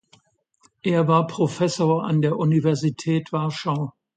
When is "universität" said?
2.39-3.31